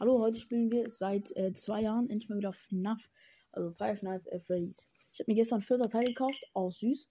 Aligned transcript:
Hallo, 0.00 0.20
heute 0.20 0.38
spielen 0.38 0.70
wir 0.70 0.88
seit 0.88 1.36
äh, 1.36 1.52
zwei 1.54 1.82
Jahren 1.82 2.08
endlich 2.08 2.28
mal 2.28 2.38
wieder 2.38 2.52
FNAF, 2.52 3.02
also 3.50 3.72
Five 3.72 4.00
Nights 4.02 4.28
at 4.28 4.44
Freddy's. 4.44 4.88
Ich 5.12 5.18
habe 5.18 5.32
mir 5.32 5.34
gestern 5.34 5.60
vierter 5.60 5.88
Teil 5.88 6.04
gekauft, 6.04 6.40
auch 6.54 6.70
süß. 6.70 7.10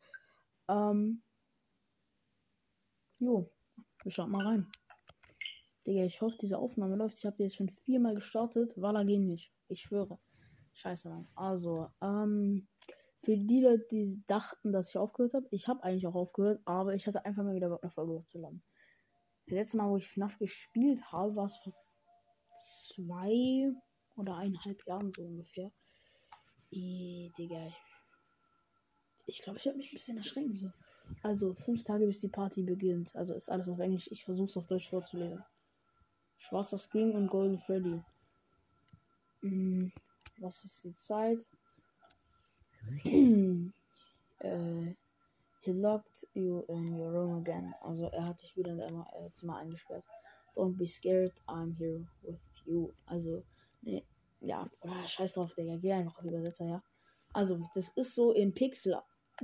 Ähm, 0.70 1.22
jo, 3.20 3.52
wir 4.04 4.12
schauen 4.12 4.32
mal 4.32 4.46
rein. 4.46 4.72
Digga, 5.86 6.06
ich 6.06 6.22
hoffe, 6.22 6.38
diese 6.42 6.58
Aufnahme 6.58 6.96
läuft. 6.96 7.18
Ich 7.18 7.26
habe 7.26 7.36
die 7.36 7.44
jetzt 7.44 7.58
schon 7.58 7.68
viermal 7.68 8.16
gestartet. 8.16 8.72
Walla 8.78 9.04
geht 9.04 9.20
nicht. 9.20 9.52
Ich 9.68 9.82
schwöre. 9.82 10.18
Scheiße, 10.72 11.10
Mann. 11.10 11.28
Also, 11.36 11.90
ähm, 12.02 12.70
für 13.20 13.36
die 13.36 13.64
Leute, 13.64 13.86
die 13.92 14.24
dachten, 14.28 14.72
dass 14.72 14.92
ich 14.92 14.98
aufgehört 14.98 15.34
habe, 15.34 15.48
ich 15.52 15.68
habe 15.68 15.84
eigentlich 15.84 16.08
auch 16.08 16.16
aufgehört, 16.16 16.62
aber 16.64 16.96
ich 16.96 17.06
hatte 17.06 17.26
einfach 17.26 17.44
mal 17.44 17.54
wieder 17.56 17.68
Bock, 17.68 17.84
eine 17.84 17.92
Folge 17.92 18.14
hochzuladen. 18.14 18.64
Das 19.48 19.56
letzte 19.56 19.76
Mal, 19.76 19.90
wo 19.90 19.98
ich 19.98 20.08
FNAF 20.08 20.38
gespielt 20.40 21.12
habe, 21.12 21.36
war 21.36 21.48
es 21.48 21.60
zwei 22.98 23.72
oder 24.16 24.38
eineinhalb 24.38 24.86
Jahren 24.86 25.14
so 25.16 25.24
ungefähr. 25.24 25.72
Eh, 26.72 27.30
Digga. 27.38 27.72
Ich 29.26 29.42
glaube, 29.42 29.60
ich 29.60 29.66
werde 29.66 29.78
mich 29.78 29.92
ein 29.92 29.96
bisschen 29.96 30.18
erschrecken. 30.18 30.56
So. 30.56 30.72
Also, 31.22 31.54
fünf 31.54 31.84
Tage 31.84 32.06
bis 32.08 32.22
die 32.22 32.28
Party 32.28 32.64
beginnt. 32.64 33.16
Also 33.16 33.34
ist 33.34 33.50
alles 33.50 33.70
auf 33.70 33.80
Englisch. 33.80 34.10
Ich 34.12 34.24
versuche 34.24 34.48
es 34.48 34.58
auf 34.58 34.68
Deutsch 34.68 34.90
vorzulesen. 34.90 35.44
Schwarzer 36.38 36.78
Screen 36.78 37.12
und 37.14 37.28
Golden 37.28 37.60
Freddy. 37.60 38.02
Hm, 39.42 39.92
was 40.40 40.64
ist 40.64 40.84
die 40.84 40.96
Zeit? 40.96 41.40
äh, 44.40 44.96
he 45.62 45.72
locked 45.72 46.28
you 46.34 46.62
in 46.70 47.00
your 47.00 47.12
room 47.12 47.40
again. 47.42 47.74
Also 47.82 48.06
er 48.06 48.28
hat 48.28 48.42
dich 48.42 48.56
wieder 48.56 48.72
in 48.72 48.78
deinem 48.78 49.06
äh, 49.14 49.30
Zimmer 49.34 49.58
eingesperrt. 49.58 50.06
Don't 50.56 50.78
be 50.78 50.88
scared, 50.88 51.34
I'm 51.48 51.76
here 51.78 52.08
with 52.24 52.40
you. 52.68 52.94
Also, 53.06 53.44
ne, 53.82 54.04
ja, 54.42 54.70
oder 54.82 55.08
scheiß 55.08 55.34
drauf, 55.34 55.54
Digga, 55.56 55.78
geh 55.78 55.94
einfach 55.94 56.18
auf 56.18 56.26
Übersetzer, 56.26 56.66
ja. 56.66 56.84
Also, 57.34 57.60
das 57.74 57.90
ist 57.90 58.16
so 58.16 58.32
in 58.32 58.54
Pixel, 58.54 59.02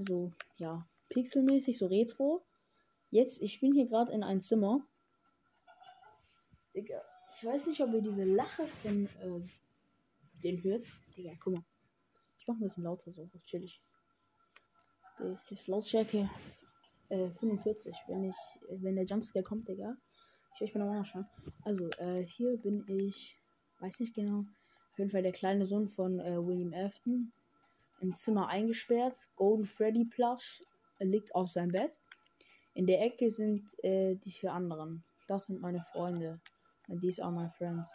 so, 0.07 0.31
ja, 0.57 0.87
pixelmäßig, 1.09 1.77
so 1.77 1.87
retro. 1.87 2.43
Jetzt, 3.09 3.41
ich 3.41 3.59
bin 3.59 3.73
hier 3.73 3.87
gerade 3.87 4.11
in 4.11 4.23
ein 4.23 4.41
Zimmer. 4.41 4.85
Digga, 6.75 7.01
ich 7.35 7.45
weiß 7.45 7.67
nicht, 7.67 7.81
ob 7.81 7.93
ihr 7.93 8.01
diese 8.01 8.23
Lache 8.23 8.67
von 8.67 9.05
äh, 9.05 10.41
den 10.43 10.63
hört. 10.63 10.85
Digga, 11.15 11.31
guck 11.39 11.53
mal. 11.53 11.63
Ich 12.39 12.47
mach 12.47 12.55
ein 12.55 12.61
bisschen 12.61 12.83
lauter 12.83 13.11
so, 13.11 13.29
chillig. 13.45 13.81
Ist 15.49 15.67
Lautstärke 15.67 16.29
äh, 17.09 17.29
45, 17.29 17.95
wenn 18.07 18.29
ich, 18.29 18.35
wenn 18.69 18.95
der 18.95 19.05
Jumpscare 19.05 19.43
kommt, 19.43 19.69
Digga. 19.69 19.95
Ich 20.53 20.61
will 20.61 20.67
euch 20.67 20.75
mal 20.75 20.85
nochmal 20.85 21.05
schauen. 21.05 21.27
Also, 21.63 21.89
äh, 21.97 22.23
hier 22.23 22.57
bin 22.57 22.85
ich, 22.87 23.37
weiß 23.79 23.99
nicht 23.99 24.13
genau, 24.13 24.45
auf 24.91 24.99
jeden 24.99 25.09
Fall 25.09 25.23
der 25.23 25.31
kleine 25.31 25.65
Sohn 25.65 25.87
von 25.87 26.19
äh, 26.19 26.37
William 26.45 26.73
Afton. 26.73 27.31
Im 28.01 28.15
Zimmer 28.15 28.47
eingesperrt. 28.49 29.17
Golden 29.35 29.65
Freddy 29.65 30.05
Plush 30.05 30.63
liegt 30.99 31.33
auf 31.33 31.49
seinem 31.49 31.71
Bett. 31.71 31.91
In 32.75 32.85
der 32.85 33.01
Ecke 33.01 33.29
sind 33.29 33.67
äh, 33.83 34.15
die 34.15 34.31
vier 34.31 34.53
anderen. 34.53 35.03
Das 35.27 35.47
sind 35.47 35.61
meine 35.61 35.83
Freunde. 35.91 36.39
These 37.01 37.23
are 37.23 37.31
my 37.31 37.49
friends. 37.57 37.91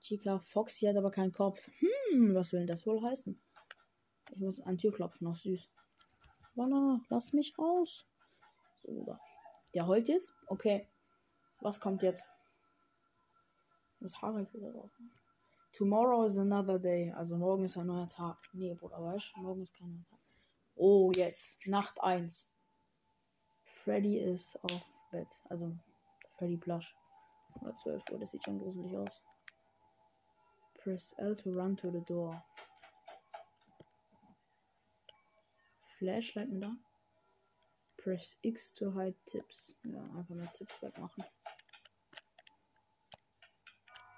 Chica 0.00 0.38
Foxy 0.38 0.86
hat 0.86 0.96
aber 0.96 1.10
keinen 1.10 1.32
Kopf. 1.32 1.60
Hm, 2.12 2.34
was 2.34 2.52
will 2.52 2.60
denn 2.60 2.68
das 2.68 2.86
wohl 2.86 3.02
heißen? 3.02 3.40
Ich 4.32 4.38
muss 4.38 4.60
an 4.60 4.78
Tür 4.78 4.92
klopfen, 4.92 5.26
noch 5.26 5.36
süß. 5.36 5.68
Voila, 6.54 7.00
lass 7.08 7.32
mich 7.32 7.58
raus. 7.58 8.06
So, 8.78 9.16
der 9.74 9.86
heult 9.86 10.08
jetzt? 10.08 10.32
Okay. 10.46 10.86
Was 11.60 11.80
kommt 11.80 12.02
jetzt? 12.02 12.26
Was 14.00 14.20
Harald 14.22 14.52
wieder 14.54 14.72
drauf? 14.72 14.90
Tomorrow 15.72 16.24
is 16.24 16.38
another 16.38 16.78
day. 16.78 17.12
Also 17.12 17.36
morgen 17.36 17.64
ist 17.64 17.76
ein 17.76 17.86
neuer 17.86 18.08
Tag. 18.08 18.38
Nee, 18.52 18.74
Bruder, 18.74 19.02
weißt 19.02 19.32
du? 19.36 19.40
Morgen 19.40 19.62
ist 19.62 19.74
kein 19.74 19.90
neuer 19.90 20.04
Tag. 20.08 20.18
Oh, 20.74 21.12
jetzt. 21.14 21.66
Nacht 21.66 22.00
1. 22.02 22.50
Freddy 23.84 24.18
ist 24.18 24.56
auf 24.64 24.82
Bett. 25.10 25.28
Also 25.48 25.76
Freddy 26.38 26.56
Plush. 26.56 26.96
Oder 27.60 27.74
12 27.74 28.02
Uhr. 28.10 28.18
Das 28.18 28.30
sieht 28.30 28.44
schon 28.44 28.58
gruselig 28.58 28.96
aus. 28.96 29.22
Press 30.74 31.12
L 31.18 31.36
to 31.36 31.50
run 31.50 31.76
to 31.76 31.90
the 31.90 32.00
door. 32.06 32.42
Flashlight 35.98 36.48
da. 36.52 36.74
Press 37.98 38.38
X 38.40 38.72
to 38.72 38.90
hide 38.92 39.18
Tipps. 39.26 39.74
Ja, 39.82 40.02
einfach 40.16 40.34
mal 40.34 40.48
Tipps 40.56 40.80
wegmachen. 40.80 41.22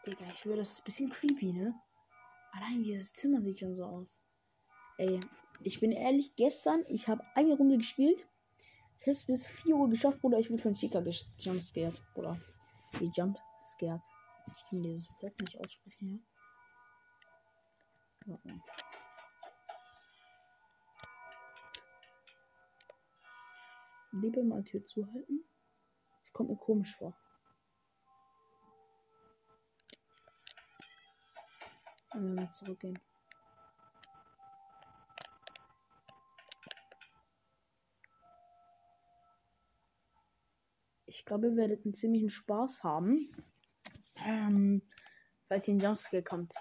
Digga, 0.05 0.27
ich 0.27 0.39
schwöre, 0.39 0.59
das 0.59 0.73
ist 0.73 0.81
ein 0.81 0.85
bisschen 0.85 1.11
creepy, 1.11 1.53
ne? 1.53 1.75
Allein 2.53 2.83
dieses 2.83 3.13
Zimmer 3.13 3.41
sieht 3.41 3.61
schon 3.61 3.75
so 3.75 3.85
aus. 3.85 4.21
Ey, 4.99 5.21
ich 5.61 5.81
bin 5.81 5.93
ehrlich, 5.93 6.35
gestern, 6.35 6.85
ich 6.89 7.07
habe 7.09 7.23
eine 7.35 7.55
Runde 7.55 7.77
gespielt. 7.77 8.27
Ich 8.99 9.07
habe 9.07 9.13
es 9.13 9.25
bis 9.25 9.47
4 9.47 9.77
Uhr 9.77 9.89
geschafft, 9.89 10.21
Bruder. 10.21 10.39
Ich 10.39 10.51
wurde 10.51 10.63
von 10.63 10.75
Chica 10.75 11.03
jumpscared, 11.39 12.01
Bruder. 12.15 12.41
Die 13.01 13.11
jumpscared. 13.15 14.03
Ich 14.57 14.65
kann 14.69 14.83
dieses 14.83 15.09
Wort 15.21 15.41
nicht 15.41 15.59
aussprechen, 15.59 16.27
ja. 18.27 18.37
Lieber 24.13 24.43
mal 24.43 24.63
Tür 24.63 24.85
zuhalten. 24.85 25.45
Das 26.21 26.33
kommt 26.33 26.51
mir 26.51 26.57
komisch 26.57 26.95
vor. 26.97 27.17
Und 32.15 32.35
mal 32.35 32.51
zurückgehen. 32.51 32.99
Ich 41.07 41.25
glaube, 41.25 41.49
ihr 41.49 41.57
werdet 41.57 41.85
einen 41.85 41.95
ziemlichen 41.95 42.31
Spaß 42.31 42.85
haben. 42.85 43.31
Ähm, 44.17 44.83
falls 45.49 45.69
ihr 45.69 45.75
in 45.75 45.81
Jumpscare 45.81 46.23
kommt. 46.23 46.55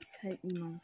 Ist 0.00 0.22
halt 0.22 0.44
niemand. 0.44 0.82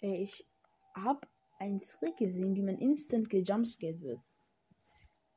Ey, 0.00 0.22
ich 0.22 0.46
hab 0.94 1.26
einen 1.58 1.80
Trick 1.80 2.16
gesehen, 2.16 2.54
wie 2.54 2.62
man 2.62 2.78
instant 2.78 3.28
gejumpscared 3.28 4.00
wird 4.00 4.20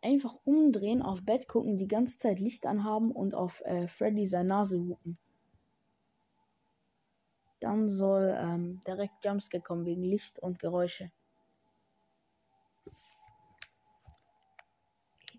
einfach 0.02 0.36
umdrehen, 0.46 1.02
auf 1.02 1.24
Bett 1.24 1.48
gucken, 1.48 1.78
die 1.78 1.88
ganze 1.88 2.18
Zeit 2.20 2.40
Licht 2.40 2.66
anhaben 2.66 3.12
und 3.12 3.36
auf 3.36 3.62
äh, 3.62 3.88
Freddy 3.88 4.26
seine 4.26 4.50
Nase 4.50 4.80
hupen. 4.80 5.18
Dann 7.60 7.90
soll 7.90 8.36
ähm, 8.40 8.82
direkt 8.88 9.26
Jumpscare 9.26 9.62
kommen 9.62 9.86
wegen 9.86 10.04
Licht 10.04 10.40
und 10.40 10.60
Geräusche. 10.60 11.12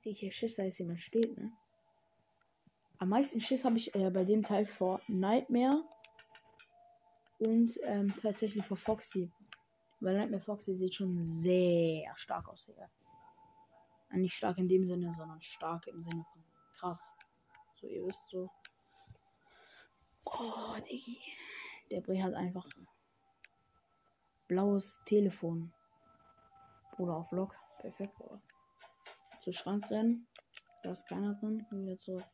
Ich 0.03 0.19
hier 0.19 0.33
Schiss, 0.33 0.57
dass 0.57 0.79
jemand 0.79 1.01
steht, 1.01 1.37
ne? 1.37 1.53
Am 2.99 3.09
meisten 3.09 3.41
Schiss 3.41 3.65
habe 3.65 3.79
ich 3.79 3.95
äh, 3.95 4.11
bei 4.11 4.25
dem 4.25 4.43
Teil 4.43 4.67
vor 4.67 5.01
Nightmare 5.09 5.85
und 7.39 7.79
ähm, 7.85 8.13
tatsächlich 8.21 8.65
vor 8.67 8.77
Foxy. 8.77 9.31
Weil 10.01 10.19
Nightmare 10.19 10.43
Foxy 10.43 10.75
sieht 10.75 10.95
schon 10.95 11.33
sehr 11.33 12.13
stark 12.17 12.49
aus, 12.49 12.67
Digga. 12.67 12.91
Nicht 14.13 14.35
stark 14.35 14.59
in 14.59 14.69
dem 14.69 14.85
Sinne, 14.85 15.15
sondern 15.15 15.41
stark 15.41 15.87
im 15.87 16.03
Sinne 16.03 16.25
von 16.25 16.45
krass. 16.75 17.13
So, 17.77 17.87
ihr 17.87 18.05
wisst 18.05 18.29
so. 18.29 18.51
Oh, 20.25 20.77
Diggi. 20.89 21.19
Der 21.91 22.01
Bre 22.01 22.23
hat 22.23 22.35
einfach 22.35 22.69
blaues 24.49 25.01
Telefon. 25.07 25.73
Oder 26.99 27.17
auf 27.17 27.31
Lock. 27.31 27.55
Perfekt, 27.79 28.15
Bruder. 28.17 28.43
Zu 29.43 29.53
Schrank 29.53 29.91
rennen. 29.91 30.27
Da 30.83 30.91
ist 30.91 31.07
keiner 31.07 31.35
drin. 31.35 31.67
Und 31.71 31.87
wieder 31.87 31.99
zurück. 31.99 32.27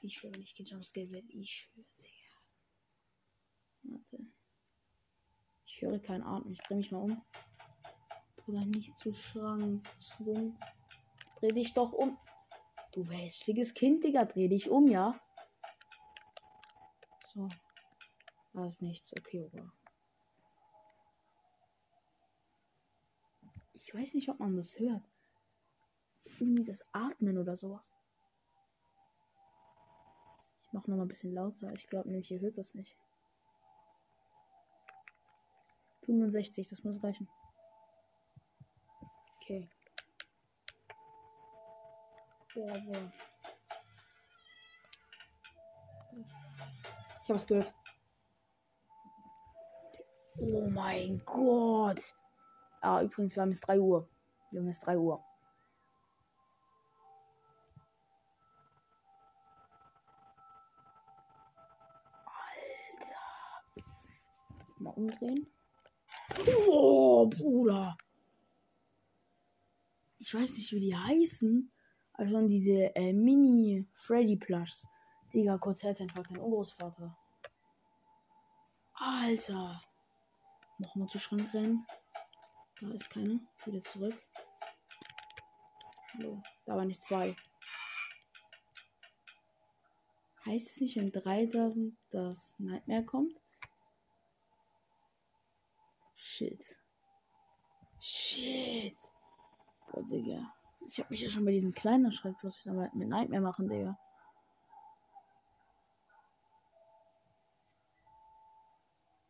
Ich 0.00 0.22
will 0.22 0.30
nicht 0.30 0.56
gejumpscare 0.56 1.10
werden. 1.10 1.28
Ich 1.30 1.50
schwöre, 1.50 1.86
Digga. 1.98 2.36
Warte. 3.82 4.26
Ich 5.66 5.82
höre 5.82 5.98
keinen 5.98 6.22
Atem. 6.22 6.52
Ich 6.52 6.60
drehe 6.60 6.78
mich 6.78 6.92
mal 6.92 7.02
um. 7.02 7.24
Oder 8.48 8.64
nicht 8.64 8.96
zu 8.96 9.12
Schrank. 9.12 9.86
Zwung. 10.00 10.58
Dreh 11.36 11.52
dich 11.52 11.74
doch 11.74 11.92
um. 11.92 12.16
Du 12.92 13.04
hässliches 13.04 13.74
Kind, 13.74 14.02
Digga. 14.02 14.24
Dreh 14.24 14.48
dich 14.48 14.70
um, 14.70 14.86
ja? 14.86 15.20
So. 17.34 17.48
Da 18.54 18.66
ist 18.66 18.80
nichts. 18.80 19.14
Okay, 19.14 19.44
oder? 19.52 19.70
Ich 23.74 23.94
weiß 23.94 24.14
nicht, 24.14 24.30
ob 24.30 24.40
man 24.40 24.56
das 24.56 24.78
hört. 24.78 25.04
Irgendwie 26.24 26.64
das 26.64 26.84
Atmen 26.92 27.36
oder 27.36 27.54
sowas. 27.56 27.86
Ich 30.62 30.72
mach 30.72 30.86
noch 30.86 30.96
mal 30.96 31.02
ein 31.02 31.08
bisschen 31.08 31.34
lauter. 31.34 31.72
Ich 31.74 31.86
glaube 31.88 32.08
nämlich, 32.08 32.30
ihr 32.30 32.40
hört 32.40 32.56
das 32.56 32.74
nicht. 32.74 32.96
65, 36.06 36.68
das 36.68 36.82
muss 36.84 37.02
reichen. 37.02 37.28
Okay. 39.48 39.66
Boah. 42.54 42.76
Ich 47.22 47.30
hab's 47.30 47.46
gehört. 47.46 47.72
Oh 50.36 50.68
mein 50.68 51.22
Gott. 51.24 52.14
Ah, 52.82 53.00
übrigens, 53.00 53.36
wir 53.36 53.42
haben 53.42 53.52
jetzt 53.52 53.66
3 53.66 53.80
Uhr. 53.80 54.06
Wir 54.50 54.60
haben 54.60 54.66
jetzt 54.66 54.84
3 54.84 54.98
Uhr. 54.98 55.24
Alter. 62.26 63.86
Mal 64.76 64.90
umdrehen. 64.90 65.50
Oh, 66.66 67.26
Bruder. 67.26 67.96
Ich 70.28 70.34
weiß 70.34 70.58
nicht, 70.58 70.72
wie 70.72 70.80
die 70.80 70.94
heißen. 70.94 71.72
Also 72.12 72.46
diese 72.48 72.94
äh, 72.94 73.14
Mini 73.14 73.88
Freddy 73.94 74.36
Plushs. 74.36 74.86
Digga, 75.32 75.56
kurz 75.56 75.82
Herzinfarkt, 75.82 76.30
dein 76.30 76.40
Urgroßvater. 76.40 77.16
Alter. 78.92 79.80
Nochmal 80.76 81.08
zu 81.08 81.18
Schrank 81.18 81.54
rennen. 81.54 81.86
Da 82.78 82.90
ist 82.90 83.08
keiner. 83.08 83.40
Wieder 83.64 83.80
zurück. 83.80 84.14
Hallo. 86.12 86.42
Da 86.66 86.76
waren 86.76 86.88
nicht 86.88 87.02
zwei. 87.02 87.34
Heißt 90.44 90.68
es 90.68 90.80
nicht, 90.82 90.96
wenn 90.96 91.10
drei 91.10 91.46
da 91.46 91.70
sind, 91.70 91.96
dass 92.10 92.54
Nightmare 92.58 93.06
kommt? 93.06 93.40
Shit. 96.16 96.76
Shit. 97.98 98.98
Digga. 100.08 100.52
Ich 100.86 100.98
hab 100.98 101.10
mich 101.10 101.20
ja 101.20 101.28
schon 101.28 101.44
bei 101.44 101.52
diesen 101.52 101.72
kleinen 101.72 102.10
dann 102.64 102.90
mit 102.94 103.08
Nightmare 103.08 103.42
machen, 103.42 103.68
Digga. 103.68 103.98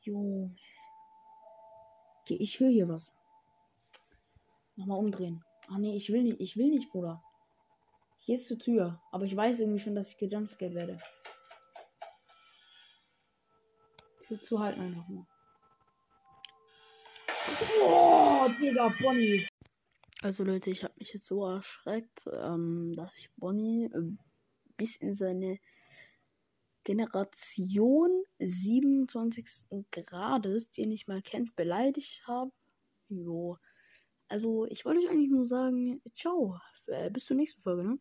Junge. 0.03 0.57
Okay, 2.23 2.37
ich 2.41 2.59
höre 2.61 2.71
hier 2.71 2.89
was. 2.89 3.13
Nochmal 4.77 4.99
umdrehen. 4.99 5.45
Ach 5.71 5.79
nee, 5.79 5.97
ich 5.97 6.13
will 6.13 6.23
nicht, 6.23 6.41
ich 6.41 6.57
will 6.57 6.71
nicht, 6.71 6.91
Bruder. 6.91 7.23
Hier 8.21 8.37
ist 8.37 8.49
die 8.49 8.59
Tür. 8.59 9.01
Aber 9.11 9.25
ich 9.25 9.37
weiß 9.37 9.61
irgendwie 9.61 9.81
schon, 9.81 9.95
dass 9.95 10.11
ich 10.11 10.19
gejumpscared 10.19 10.75
werde. 10.75 10.99
Tür 14.27 14.43
zu 14.43 14.59
halten 14.61 14.81
einfach 14.81 15.09
nur. 15.09 15.27
Oh, 17.83 18.49
Digga, 18.61 18.93
Bonnie. 19.01 19.47
Also 20.21 20.43
Leute, 20.43 20.71
ich 20.71 20.83
habe 20.83 20.95
mich 20.99 21.13
jetzt 21.13 21.27
so 21.27 21.47
erschreckt, 21.47 22.29
ähm, 22.33 22.93
dass 22.97 23.19
ich 23.19 23.31
Bonnie 23.37 23.85
äh, 23.85 24.17
bis 24.77 24.97
in 24.97 25.15
seine 25.15 25.61
Generation 26.83 28.25
27. 28.41 29.47
Grades, 29.93 30.71
den 30.73 30.91
ich 30.91 31.07
mal 31.07 31.23
kennt, 31.23 31.55
beleidigt 31.55 32.27
habe. 32.27 32.51
Jo. 33.09 33.59
Also, 34.27 34.67
ich 34.67 34.85
wollte 34.85 35.01
euch 35.01 35.09
eigentlich 35.09 35.31
nur 35.31 35.47
sagen, 35.47 36.03
ciao. 36.15 36.59
Äh, 36.87 37.11
bis 37.11 37.27
zur 37.27 37.37
nächsten 37.37 37.61
Folge, 37.61 37.85
ne? 37.85 37.99